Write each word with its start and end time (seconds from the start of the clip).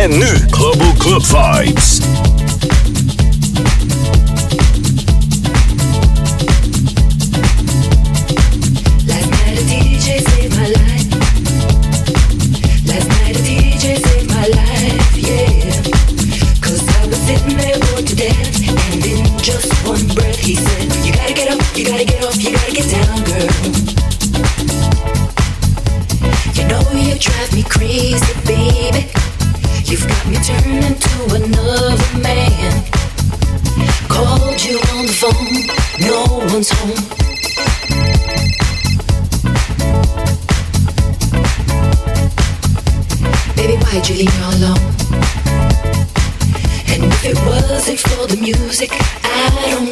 En 0.00 0.10
nu 0.18 0.39
alone. 44.60 44.78
And 46.92 47.04
if 47.04 47.24
it 47.24 47.36
wasn't 47.46 48.00
for 48.00 48.26
the 48.26 48.38
music, 48.40 48.90
I 48.92 49.70
don't 49.70 49.89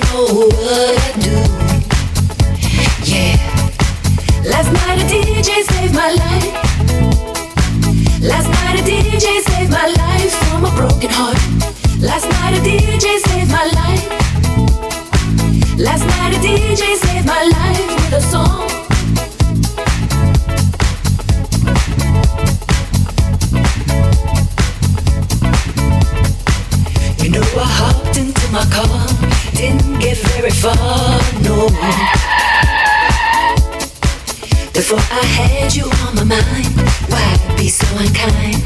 Before 34.79 35.01
I 35.11 35.27
had 35.27 35.75
you 35.75 35.87
on 36.07 36.15
my 36.15 36.23
mind, 36.23 36.71
why 37.11 37.57
be 37.57 37.69
so 37.69 37.85
unkind? 37.99 38.63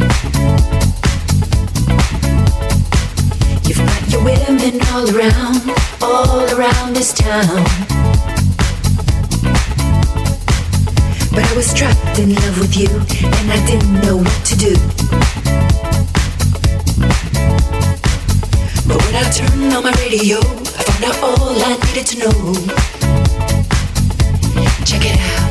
You've 3.67 3.79
got 3.79 4.13
your 4.13 4.23
women 4.23 4.79
all 4.93 5.09
around, 5.09 5.73
all 6.03 6.45
around 6.55 6.95
this 6.95 7.15
town. 7.15 7.65
But 11.33 11.45
I 11.49 11.53
was 11.57 11.73
trapped 11.73 12.19
in 12.19 12.35
love 12.35 12.59
with 12.61 12.77
you, 12.77 12.91
and 12.91 13.51
I 13.51 13.67
didn't 13.67 14.03
know 14.03 14.19
what 14.19 14.45
to 14.45 14.55
do. 14.55 14.75
But 18.87 18.99
when 19.01 19.15
I 19.17 19.31
turned 19.33 19.73
on 19.73 19.83
my 19.83 19.93
radio, 19.93 20.41
I 20.77 20.83
found 20.85 21.05
out 21.05 21.23
all 21.23 21.57
I 21.57 21.79
needed 21.87 22.07
to 22.09 22.19
know. 22.19 22.55
Check 24.85 25.07
it 25.07 25.19
out. 25.19 25.42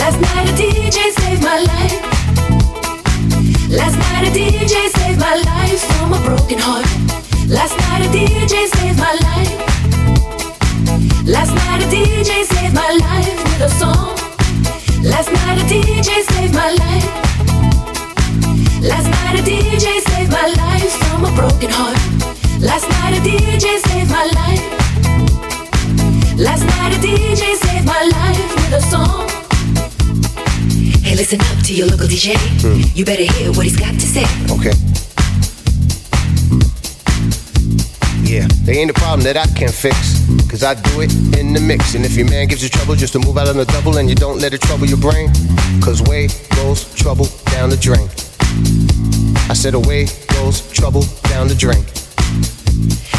Last 0.00 0.18
night 0.18 0.48
a 0.48 0.54
DJ 0.54 0.98
saved 1.20 1.42
my 1.42 1.58
life. 1.60 2.00
Last 3.68 3.96
night 3.98 4.28
a 4.28 4.30
DJ 4.32 4.88
saved 4.96 5.20
my 5.20 5.34
life 5.34 5.80
from 5.92 6.14
a 6.14 6.20
broken 6.24 6.58
heart. 6.58 6.88
Last 7.46 7.76
night 7.84 8.06
a 8.06 8.08
DJ 8.08 8.66
saved 8.76 8.98
my 8.98 9.12
life. 9.28 9.52
Last 11.26 11.52
night 11.54 11.82
a 11.84 11.88
DJ 11.94 12.44
saved 12.52 12.74
my 12.74 12.90
life 13.06 13.36
with 13.44 13.68
a 13.68 13.70
song. 13.80 14.16
Last 15.04 15.30
night 15.32 15.58
a 15.60 15.64
DJ 15.68 16.10
saved 16.32 16.54
my 16.54 16.70
life. 16.82 17.08
Last 18.80 19.08
night 19.16 19.38
a 19.38 19.42
DJ 19.42 20.00
saved 20.08 20.32
my 20.32 20.46
life 20.62 20.92
from 21.02 21.26
a 21.26 21.32
broken 21.36 21.70
heart. 21.78 22.00
Last 22.58 22.88
night 22.88 23.18
a 23.18 23.20
DJ 23.20 23.78
saved 23.88 24.10
my 24.10 24.24
life. 24.40 24.64
Last 26.38 26.64
night 26.64 26.96
a 26.96 27.00
DJ 27.06 27.54
saved 27.64 27.86
my 27.86 28.02
life 28.16 28.48
with 28.56 28.80
a 28.80 28.80
song. 28.80 29.39
Hey, 31.10 31.16
listen 31.16 31.40
up 31.40 31.58
to 31.64 31.74
your 31.74 31.88
local 31.88 32.06
DJ. 32.06 32.34
Mm. 32.62 32.96
You 32.96 33.04
better 33.04 33.24
hear 33.24 33.50
what 33.50 33.64
he's 33.64 33.76
got 33.76 33.94
to 33.94 34.00
say. 34.00 34.22
Okay. 34.46 34.70
Hmm. 36.46 36.62
Yeah, 38.24 38.46
they 38.62 38.78
ain't 38.78 38.92
a 38.92 38.94
problem 38.94 39.22
that 39.22 39.36
I 39.36 39.44
can't 39.58 39.74
fix. 39.74 40.22
Cause 40.48 40.62
I 40.62 40.74
do 40.74 41.00
it 41.00 41.12
in 41.36 41.52
the 41.52 41.58
mix. 41.58 41.96
And 41.96 42.04
if 42.04 42.14
your 42.14 42.30
man 42.30 42.46
gives 42.46 42.62
you 42.62 42.68
trouble 42.68 42.94
just 42.94 43.12
to 43.14 43.18
move 43.18 43.38
out 43.38 43.48
on 43.48 43.56
the 43.56 43.64
double 43.64 43.98
and 43.98 44.08
you 44.08 44.14
don't 44.14 44.38
let 44.38 44.54
it 44.54 44.60
trouble 44.60 44.86
your 44.86 44.98
brain, 44.98 45.32
cause 45.82 46.00
way 46.02 46.28
goes 46.54 46.86
trouble 46.94 47.26
down 47.46 47.70
the 47.70 47.76
drain. 47.76 48.08
I 49.50 49.54
said 49.54 49.74
away 49.74 50.06
goes 50.38 50.62
trouble 50.70 51.02
down 51.24 51.48
the 51.48 51.56
drain. 51.56 51.84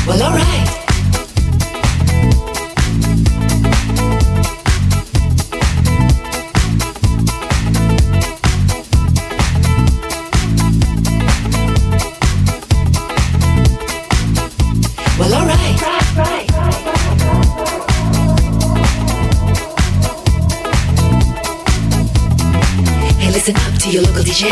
Well, 0.07 0.23
alright. 0.23 0.80
your 23.91 24.03
local 24.03 24.23
DJ. 24.23 24.47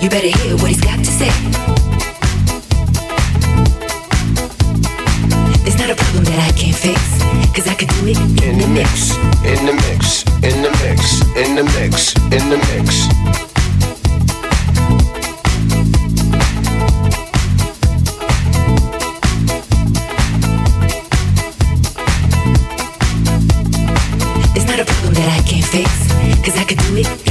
You 0.00 0.08
better 0.08 0.28
hear 0.38 0.56
what 0.56 0.68
he's 0.68 0.80
got 0.80 0.98
to 0.98 1.04
say. 1.04 1.28
There's 5.64 5.78
not 5.78 5.90
a 5.90 5.96
problem 5.96 6.24
that 6.24 6.40
I 6.40 6.52
can't 6.56 6.74
fix, 6.74 7.00
cause 7.54 7.68
I 7.68 7.74
can 7.74 7.88
do 7.88 8.08
it 8.08 8.16
in, 8.42 8.58
the 8.58 8.66
mix. 8.68 9.14
In 9.44 9.66
the 9.66 9.74
mix, 9.74 10.24
in 10.42 10.62
the 10.62 10.70
mix, 10.80 11.20
in 11.36 11.56
the 11.56 11.64
mix, 11.76 12.14
in 12.32 12.48
the 12.48 12.56
mix. 12.56 13.06
There's 24.54 24.66
not 24.66 24.80
a 24.80 24.84
problem 24.86 25.14
that 25.14 25.28
I 25.28 25.42
can't 25.46 25.66
fix, 25.66 25.90
cause 26.42 26.56
I 26.56 26.64
can 26.64 26.78
do 26.78 26.96
it 26.96 27.29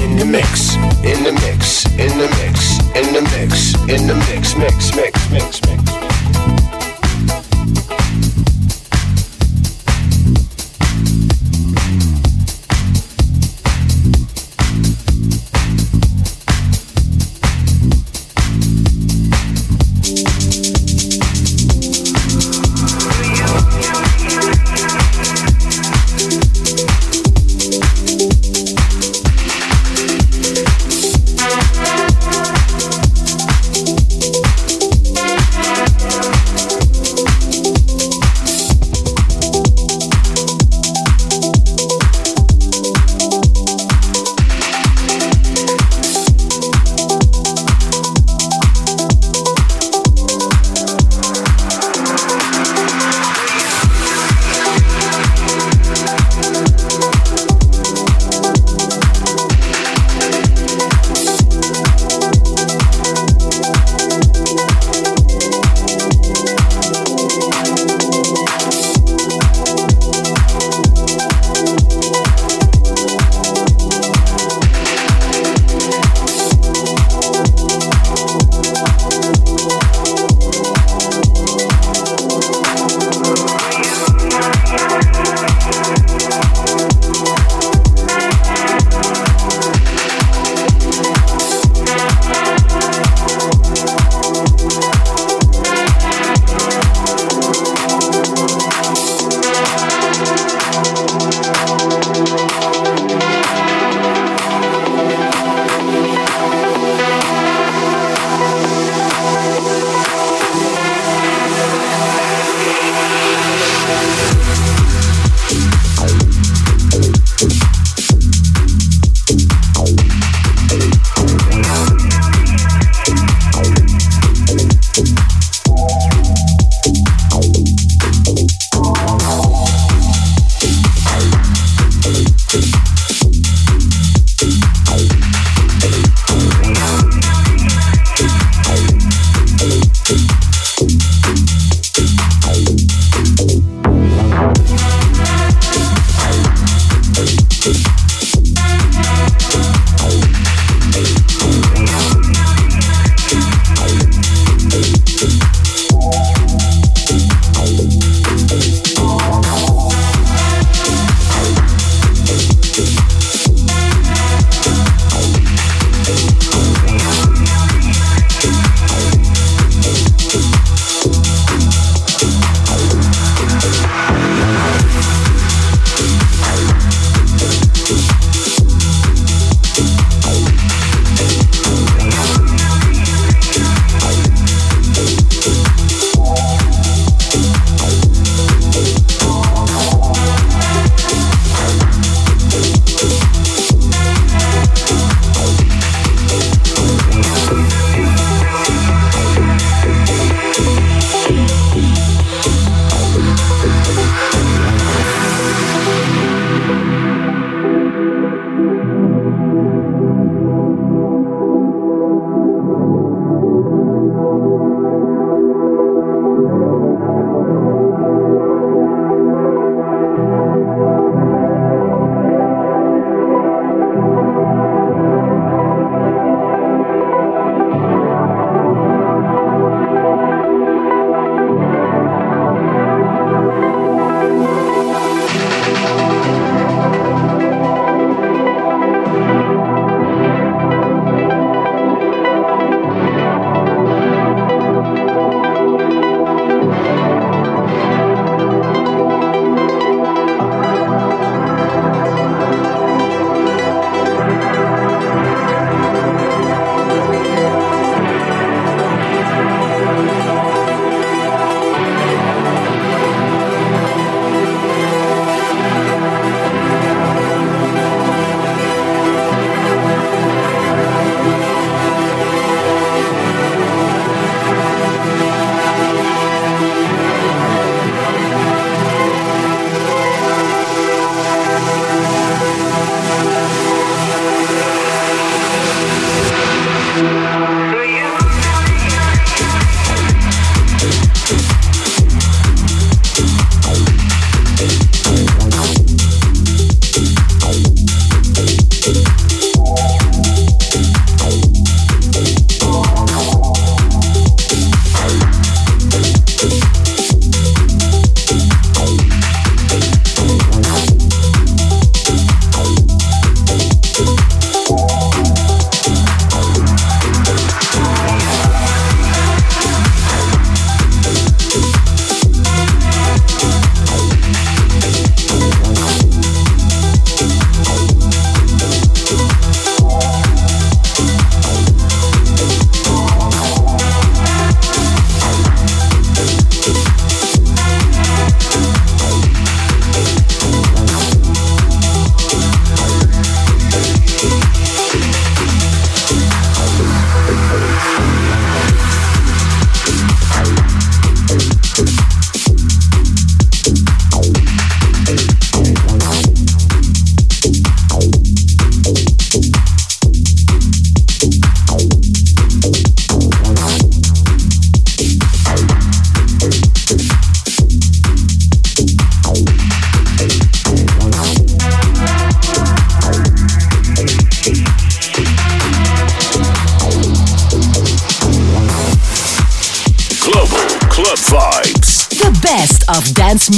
in 3.99 4.07
the 4.07 4.15
mix, 4.15 4.55
mix, 4.55 4.95
mix. 4.95 5.18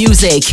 Music. 0.02 0.51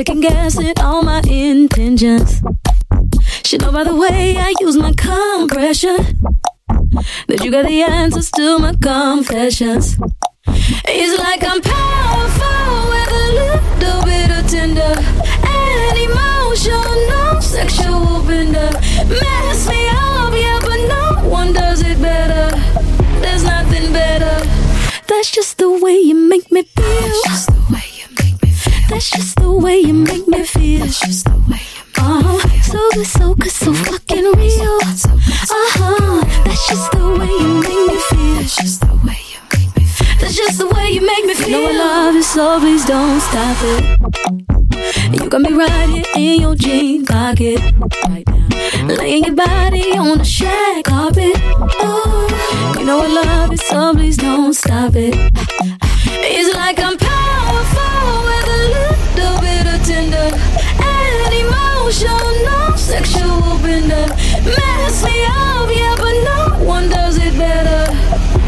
Second 0.00 0.22
guessing 0.22 0.72
all 0.80 1.02
my 1.02 1.20
intentions. 1.28 2.40
She 3.44 3.58
know 3.58 3.70
by 3.70 3.84
the 3.84 3.94
way 3.94 4.34
I 4.38 4.54
use 4.58 4.74
my 4.78 4.94
compression 4.94 5.98
that 7.28 7.40
you 7.44 7.50
got 7.50 7.66
the 7.66 7.82
answers 7.82 8.30
to 8.30 8.58
my 8.60 8.72
confessions. 8.80 9.98
It's 10.88 11.14
like 11.24 11.42
I'm 11.44 11.60
powerful 11.60 12.76
with 12.92 13.10
a 13.12 13.26
little 13.40 14.02
bit 14.10 14.30
of 14.38 14.42
tender 14.48 14.94
and 15.58 15.96
emotional, 16.08 17.42
sexual 17.42 18.22
bender. 18.26 18.70
Mess 19.20 19.68
me 19.68 19.82
up, 19.90 20.32
yeah, 20.32 20.60
but 20.62 20.80
no 20.96 21.28
one 21.28 21.52
does 21.52 21.82
it 21.82 22.00
better. 22.00 22.48
There's 23.20 23.44
nothing 23.44 23.92
better. 23.92 24.34
That's 25.08 25.30
just 25.30 25.58
the 25.58 25.70
way 25.70 25.98
you 25.98 26.14
make 26.14 26.50
me 26.50 26.62
feel. 26.62 27.89
Feel. 29.00 29.10
That's 29.10 29.10
just 29.10 29.36
the 29.36 29.52
way 29.52 29.78
you 29.78 29.94
make 29.94 30.28
me 30.28 30.44
feel. 30.44 30.80
That's 30.80 31.00
just 31.00 31.24
the 31.24 31.36
way 31.48 31.60
you 31.74 31.82
uh-huh. 31.96 32.62
So 32.62 32.90
good, 32.94 33.06
so 33.06 33.34
good, 33.34 33.50
so 33.50 33.74
fucking 33.74 34.24
real. 34.24 34.78
Uh-huh. 34.80 36.24
That's 36.44 36.68
just 36.68 36.92
the 36.92 37.08
way 37.18 37.26
you 37.26 37.60
make 37.60 37.86
me 37.88 37.98
feel. 38.10 38.34
That's 38.36 38.56
just 38.56 38.80
the 38.80 38.94
way 39.04 39.20
you 39.32 39.40
make 39.52 39.76
me 39.76 39.84
feel. 39.84 40.18
That's 40.20 40.36
just 40.36 40.58
the 40.58 40.66
way 40.68 40.90
you 40.90 41.06
make 41.06 41.24
me 41.24 41.34
feel. 41.34 41.48
You 41.48 41.56
know 41.56 41.68
I 41.68 41.78
love 41.78 42.14
you, 42.14 42.22
so 42.22 42.60
please 42.60 42.84
don't 42.84 43.20
stop 43.20 43.56
it. 43.60 43.82
You 45.14 45.28
got 45.28 45.40
me 45.40 45.52
right 45.52 45.88
here 45.88 46.04
in 46.16 46.40
your 46.40 46.54
jean 46.54 47.06
pocket. 47.06 47.60
Right 48.08 48.26
now. 48.26 48.48
Laying 48.86 49.24
your 49.24 49.34
body 49.34 49.92
on 49.96 50.18
the 50.18 50.24
shag 50.24 50.84
carpet. 50.84 51.32
Oh, 51.80 52.76
you 52.78 52.84
know 52.84 53.00
I 53.00 53.08
love 53.08 53.50
you, 53.50 53.56
so 53.56 53.94
please 53.94 54.16
don't 54.16 54.54
stop 54.54 54.94
it. 54.94 55.14
It's 56.32 56.54
like 56.54 56.78
I'm 56.78 56.96
powerful 56.96 58.24
with 58.24 58.30
a 58.30 58.30
little 58.30 58.39
tender 60.00 60.36
emotional, 61.42 62.76
sexual. 62.76 63.58
Mess 63.60 65.04
me 65.04 65.24
up, 65.26 65.68
yeah, 65.70 65.94
but 65.98 66.14
no 66.30 66.64
one 66.64 66.88
does 66.88 67.18
it 67.18 67.36
better. 67.36 67.92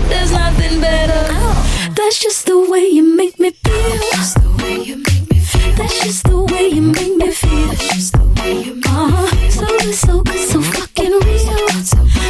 There's 0.08 0.32
nothing 0.32 0.80
better. 0.80 1.22
That's 1.94 2.18
just 2.20 2.46
the 2.46 2.58
way 2.70 2.86
you 2.86 3.16
make 3.16 3.38
me 3.38 3.50
feel. 3.50 3.98
That's 4.12 4.34
the 4.34 4.50
way 4.62 4.76
you 4.88 4.96
make 4.96 5.30
me 5.30 5.38
feel. 5.40 5.74
That's 5.76 6.00
just 6.04 6.24
the 6.24 6.40
way 6.50 6.68
you 6.68 6.82
make 6.82 7.16
me 7.16 7.30
feel. 7.30 7.70
Uh-huh. 8.86 9.50
So 9.50 9.66
good, 9.66 9.94
so 9.94 10.22
good, 10.22 10.48
so 10.48 10.60
fucking 10.60 11.12
real. 11.12 12.21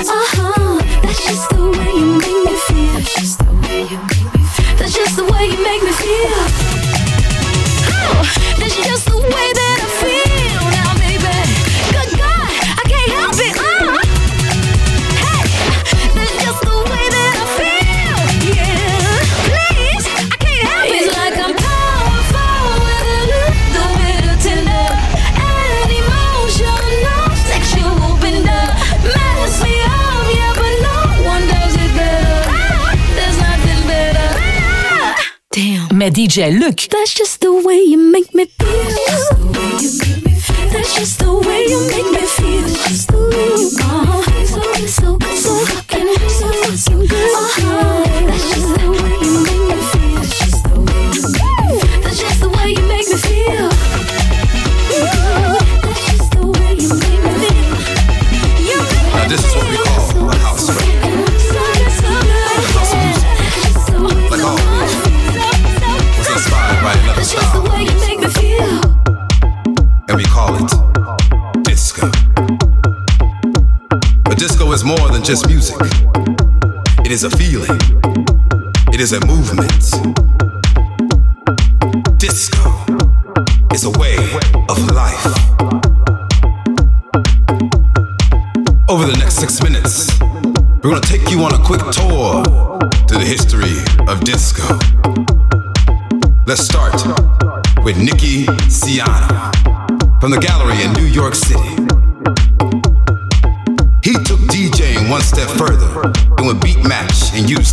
Met 36.02 36.14
DJ 36.14 36.50
Luc. 36.58 36.80
That's 36.90 37.14
just 37.14 37.40
the 37.42 37.52
way 37.52 37.80
you 37.80 37.96
make 37.96 38.34
me 38.34 38.46
feel. 38.46 38.68
That's 40.72 40.96
just 40.96 41.20
the 41.20 41.32
way 41.46 41.66
you 41.68 41.78
make 41.90 42.10
me 42.10 42.26
feel. 42.26 43.21
Than 75.22 75.26
just 75.28 75.46
music. 75.46 75.76
It 77.04 77.12
is 77.12 77.22
a 77.22 77.30
feeling. 77.30 77.78
It 78.92 79.00
is 79.00 79.12
a 79.12 79.24
movement. 79.24 79.70
Disco 82.18 82.58
is 83.72 83.84
a 83.84 83.90
way 84.00 84.16
of 84.68 84.78
life. 84.90 85.24
Over 88.88 89.06
the 89.06 89.16
next 89.16 89.36
six 89.36 89.62
minutes, 89.62 90.18
we're 90.82 90.90
gonna 90.90 91.00
take 91.00 91.30
you 91.30 91.44
on 91.44 91.54
a 91.54 91.64
quick 91.64 91.82
tour 91.92 92.42
to 93.06 93.14
the 93.14 93.24
history 93.24 93.78
of 94.08 94.24
disco. 94.24 94.66
Let's 96.46 96.64
start 96.64 97.00
with 97.84 97.96
Nicky 97.96 98.46
Siano 98.66 99.52
from 100.20 100.32
the 100.32 100.38
gallery 100.40 100.82
in 100.82 100.92
New 100.94 101.06
York 101.06 101.36
City. 101.36 101.71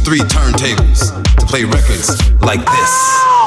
Three 0.10 0.22
turntables 0.22 1.14
to 1.36 1.45
play 1.45 1.64
records 1.66 2.32
like 2.41 2.66
this. 2.66 3.39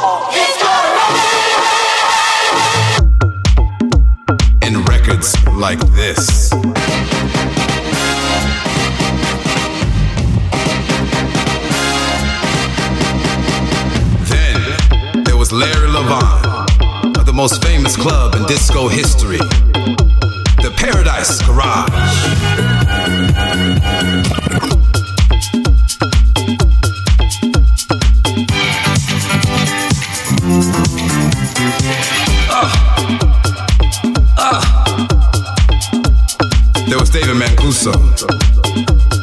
David 37.72 38.20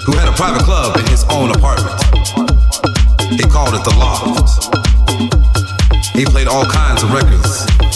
who 0.06 0.14
had 0.18 0.28
a 0.28 0.32
private 0.32 0.64
club 0.64 0.98
in 0.98 1.06
his 1.06 1.24
own 1.30 1.52
apartment. 1.52 1.94
He 3.30 3.44
called 3.44 3.76
it 3.76 3.84
the 3.84 3.94
Loft. 3.96 4.74
He 6.18 6.26
played 6.26 6.48
all 6.48 6.66
kinds 6.66 7.04
of 7.04 7.14
records. 7.14 7.89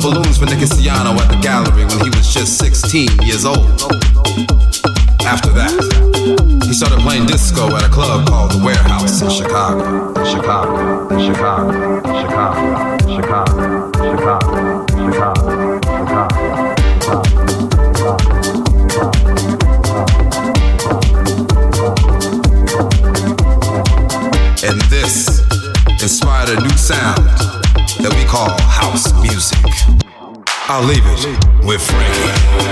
Balloons 0.00 0.38
for 0.38 0.46
Nicky 0.46 0.64
Siano 0.64 1.12
at 1.20 1.28
the 1.28 1.38
gallery 1.42 1.84
when 1.84 2.00
he 2.00 2.10
was 2.16 2.32
just 2.32 2.56
16 2.58 3.20
years 3.22 3.44
old. 3.44 3.68
After 5.28 5.50
that, 5.52 5.70
he 6.64 6.72
started 6.72 7.00
playing 7.00 7.26
disco 7.26 7.66
at 7.76 7.84
a 7.84 7.88
club 7.88 8.26
called 8.26 8.52
The 8.52 8.64
Warehouse 8.64 9.20
in. 9.20 9.28
Chicago, 9.28 10.12
Chicago, 10.24 11.18
Chicago, 11.20 12.00
Chicago, 12.20 13.14
Chicago, 13.14 13.79
I'll 30.80 30.86
leave 30.86 31.04
it 31.04 31.66
with 31.66 31.82
Frankie. 31.82 32.69